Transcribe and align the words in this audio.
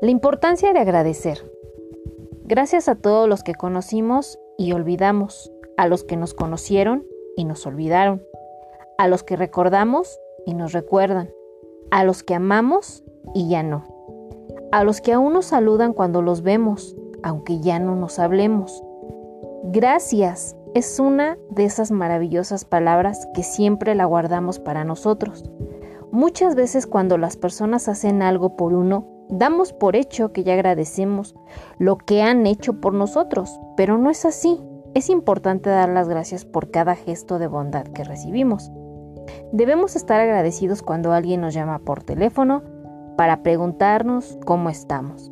La 0.00 0.10
importancia 0.10 0.72
de 0.72 0.80
agradecer. 0.80 1.38
Gracias 2.44 2.88
a 2.88 2.96
todos 2.96 3.28
los 3.28 3.42
que 3.42 3.54
conocimos 3.54 4.38
y 4.58 4.72
olvidamos, 4.72 5.52
a 5.76 5.86
los 5.86 6.04
que 6.04 6.16
nos 6.16 6.34
conocieron 6.34 7.06
y 7.36 7.44
nos 7.44 7.66
olvidaron, 7.66 8.22
a 8.98 9.08
los 9.08 9.22
que 9.22 9.36
recordamos 9.36 10.18
y 10.44 10.54
nos 10.54 10.72
recuerdan, 10.72 11.30
a 11.90 12.04
los 12.04 12.22
que 12.22 12.34
amamos 12.34 13.04
y 13.34 13.48
ya 13.48 13.62
no, 13.62 13.84
a 14.72 14.84
los 14.84 15.00
que 15.00 15.12
aún 15.12 15.32
nos 15.32 15.46
saludan 15.46 15.92
cuando 15.92 16.20
los 16.20 16.42
vemos, 16.42 16.96
aunque 17.22 17.60
ya 17.60 17.78
no 17.78 17.94
nos 17.96 18.18
hablemos. 18.18 18.82
Gracias 19.64 20.56
es 20.74 20.98
una 20.98 21.38
de 21.50 21.64
esas 21.64 21.90
maravillosas 21.90 22.64
palabras 22.64 23.28
que 23.34 23.42
siempre 23.42 23.94
la 23.94 24.04
guardamos 24.06 24.58
para 24.58 24.84
nosotros. 24.84 25.44
Muchas 26.12 26.54
veces 26.54 26.86
cuando 26.86 27.16
las 27.16 27.38
personas 27.38 27.88
hacen 27.88 28.20
algo 28.20 28.54
por 28.54 28.74
uno, 28.74 29.06
damos 29.30 29.72
por 29.72 29.96
hecho 29.96 30.30
que 30.30 30.44
ya 30.44 30.52
agradecemos 30.52 31.34
lo 31.78 31.96
que 31.96 32.20
han 32.20 32.46
hecho 32.46 32.82
por 32.82 32.92
nosotros, 32.92 33.58
pero 33.78 33.96
no 33.96 34.10
es 34.10 34.26
así. 34.26 34.60
Es 34.92 35.08
importante 35.08 35.70
dar 35.70 35.88
las 35.88 36.10
gracias 36.10 36.44
por 36.44 36.70
cada 36.70 36.96
gesto 36.96 37.38
de 37.38 37.46
bondad 37.46 37.84
que 37.84 38.04
recibimos. 38.04 38.70
Debemos 39.52 39.96
estar 39.96 40.20
agradecidos 40.20 40.82
cuando 40.82 41.12
alguien 41.12 41.40
nos 41.40 41.54
llama 41.54 41.78
por 41.78 42.02
teléfono 42.02 42.62
para 43.16 43.42
preguntarnos 43.42 44.38
cómo 44.44 44.68
estamos. 44.68 45.30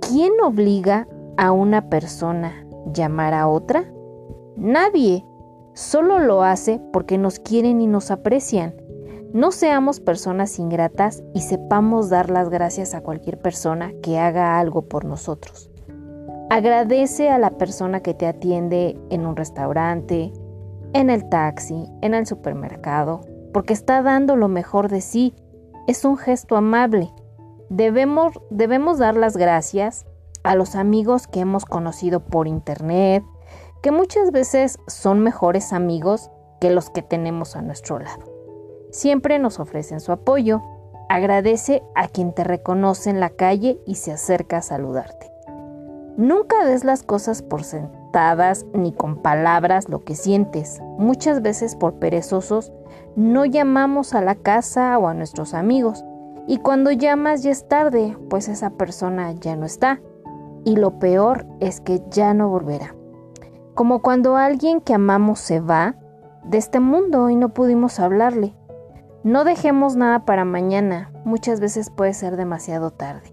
¿Quién 0.00 0.32
obliga 0.44 1.08
a 1.36 1.50
una 1.50 1.88
persona 1.88 2.52
llamar 2.92 3.34
a 3.34 3.48
otra? 3.48 3.92
Nadie. 4.56 5.26
Solo 5.74 6.20
lo 6.20 6.44
hace 6.44 6.80
porque 6.92 7.18
nos 7.18 7.40
quieren 7.40 7.80
y 7.80 7.88
nos 7.88 8.12
aprecian. 8.12 8.74
No 9.34 9.50
seamos 9.50 9.98
personas 9.98 10.58
ingratas 10.58 11.22
y 11.32 11.40
sepamos 11.40 12.10
dar 12.10 12.28
las 12.28 12.50
gracias 12.50 12.94
a 12.94 13.00
cualquier 13.00 13.38
persona 13.38 13.92
que 14.02 14.18
haga 14.18 14.60
algo 14.60 14.82
por 14.82 15.06
nosotros. 15.06 15.70
Agradece 16.50 17.30
a 17.30 17.38
la 17.38 17.52
persona 17.52 18.00
que 18.00 18.12
te 18.12 18.26
atiende 18.26 19.00
en 19.08 19.24
un 19.24 19.34
restaurante, 19.34 20.34
en 20.92 21.08
el 21.08 21.30
taxi, 21.30 21.88
en 22.02 22.12
el 22.12 22.26
supermercado, 22.26 23.22
porque 23.54 23.72
está 23.72 24.02
dando 24.02 24.36
lo 24.36 24.48
mejor 24.48 24.90
de 24.90 25.00
sí. 25.00 25.34
Es 25.86 26.04
un 26.04 26.18
gesto 26.18 26.54
amable. 26.54 27.10
Debemos, 27.70 28.38
debemos 28.50 28.98
dar 28.98 29.16
las 29.16 29.38
gracias 29.38 30.04
a 30.44 30.56
los 30.56 30.74
amigos 30.74 31.26
que 31.26 31.40
hemos 31.40 31.64
conocido 31.64 32.20
por 32.20 32.46
internet, 32.46 33.24
que 33.82 33.92
muchas 33.92 34.30
veces 34.30 34.78
son 34.88 35.20
mejores 35.20 35.72
amigos 35.72 36.30
que 36.60 36.68
los 36.68 36.90
que 36.90 37.00
tenemos 37.00 37.56
a 37.56 37.62
nuestro 37.62 37.98
lado. 37.98 38.31
Siempre 38.92 39.38
nos 39.38 39.58
ofrecen 39.58 40.00
su 40.00 40.12
apoyo. 40.12 40.62
Agradece 41.08 41.82
a 41.94 42.08
quien 42.08 42.34
te 42.34 42.44
reconoce 42.44 43.08
en 43.08 43.20
la 43.20 43.30
calle 43.30 43.80
y 43.86 43.94
se 43.94 44.12
acerca 44.12 44.58
a 44.58 44.62
saludarte. 44.62 45.32
Nunca 46.18 46.66
des 46.66 46.84
las 46.84 47.02
cosas 47.02 47.40
por 47.40 47.64
sentadas 47.64 48.66
ni 48.74 48.92
con 48.92 49.16
palabras 49.16 49.88
lo 49.88 50.04
que 50.04 50.14
sientes. 50.14 50.78
Muchas 50.98 51.40
veces 51.40 51.74
por 51.74 51.94
perezosos 51.94 52.70
no 53.16 53.46
llamamos 53.46 54.14
a 54.14 54.20
la 54.20 54.34
casa 54.34 54.98
o 54.98 55.08
a 55.08 55.14
nuestros 55.14 55.54
amigos 55.54 56.04
y 56.46 56.58
cuando 56.58 56.90
llamas 56.90 57.42
ya 57.42 57.50
es 57.50 57.66
tarde, 57.66 58.14
pues 58.28 58.48
esa 58.48 58.70
persona 58.70 59.32
ya 59.32 59.56
no 59.56 59.64
está. 59.64 60.00
Y 60.64 60.76
lo 60.76 60.98
peor 60.98 61.46
es 61.60 61.80
que 61.80 62.02
ya 62.10 62.34
no 62.34 62.50
volverá. 62.50 62.94
Como 63.74 64.02
cuando 64.02 64.36
alguien 64.36 64.82
que 64.82 64.92
amamos 64.92 65.38
se 65.38 65.60
va 65.60 65.96
de 66.44 66.58
este 66.58 66.78
mundo 66.78 67.30
y 67.30 67.36
no 67.36 67.54
pudimos 67.54 67.98
hablarle. 68.00 68.54
No 69.24 69.44
dejemos 69.44 69.94
nada 69.94 70.24
para 70.24 70.44
mañana, 70.44 71.12
muchas 71.24 71.60
veces 71.60 71.90
puede 71.90 72.12
ser 72.12 72.36
demasiado 72.36 72.90
tarde. 72.90 73.32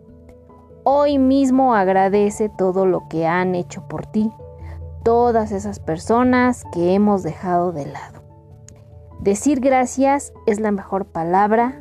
Hoy 0.84 1.18
mismo 1.18 1.74
agradece 1.74 2.48
todo 2.48 2.86
lo 2.86 3.08
que 3.08 3.26
han 3.26 3.56
hecho 3.56 3.88
por 3.88 4.06
ti, 4.06 4.30
todas 5.04 5.52
esas 5.52 5.80
personas 5.80 6.64
que 6.72 6.94
hemos 6.94 7.24
dejado 7.24 7.72
de 7.72 7.88
lado. 7.88 8.22
Decir 9.20 9.62
gracias 9.62 10.32
es 10.46 10.60
la 10.60 10.70
mejor 10.70 11.06
palabra 11.06 11.80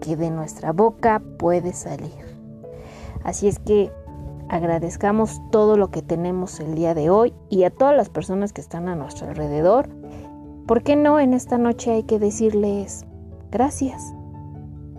que 0.00 0.16
de 0.16 0.30
nuestra 0.30 0.72
boca 0.72 1.22
puede 1.38 1.74
salir. 1.74 2.24
Así 3.24 3.46
es 3.46 3.58
que 3.58 3.92
agradezcamos 4.48 5.42
todo 5.50 5.76
lo 5.76 5.90
que 5.90 6.00
tenemos 6.00 6.60
el 6.60 6.74
día 6.74 6.94
de 6.94 7.10
hoy 7.10 7.34
y 7.50 7.64
a 7.64 7.70
todas 7.70 7.94
las 7.94 8.08
personas 8.08 8.54
que 8.54 8.62
están 8.62 8.88
a 8.88 8.96
nuestro 8.96 9.28
alrededor. 9.28 9.90
¿Por 10.66 10.82
qué 10.82 10.96
no 10.96 11.20
en 11.20 11.34
esta 11.34 11.58
noche 11.58 11.92
hay 11.92 12.04
que 12.04 12.18
decirles 12.18 13.04
gracias 13.54 14.12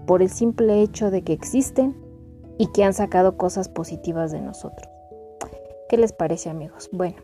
por 0.07 0.21
el 0.21 0.29
simple 0.29 0.81
hecho 0.81 1.11
de 1.11 1.23
que 1.23 1.33
existen 1.33 1.93
y 2.57 2.67
que 2.67 2.85
han 2.85 2.93
sacado 2.93 3.35
cosas 3.35 3.67
positivas 3.67 4.31
de 4.31 4.39
nosotros? 4.39 4.89
¿Qué 5.89 5.97
les 5.97 6.13
parece 6.13 6.49
amigos? 6.49 6.89
Bueno, 6.93 7.17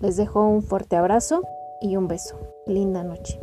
les 0.00 0.16
dejo 0.16 0.46
un 0.46 0.62
fuerte 0.62 0.96
abrazo 0.96 1.42
y 1.80 1.96
un 1.96 2.08
beso. 2.08 2.38
Linda 2.66 3.02
noche. 3.02 3.40